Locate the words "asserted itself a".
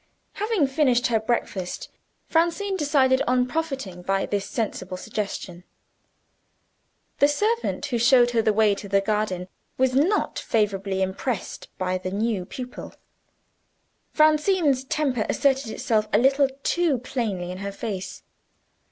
15.29-16.17